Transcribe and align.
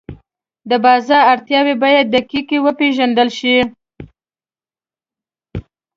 د 0.69 0.71
بازار 0.85 1.23
اړتیاوې 1.33 1.75
باید 1.83 2.05
دقیقې 2.15 2.57
وپېژندل 2.61 3.29
شي. 3.39 3.57